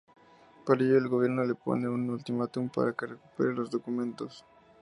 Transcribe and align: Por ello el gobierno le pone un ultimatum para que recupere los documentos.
Por 0.65 0.81
ello 0.81 0.97
el 0.97 1.07
gobierno 1.09 1.43
le 1.43 1.53
pone 1.53 1.87
un 1.87 2.09
ultimatum 2.09 2.69
para 2.69 2.91
que 2.93 3.05
recupere 3.05 3.53
los 3.53 3.69
documentos. 3.69 4.43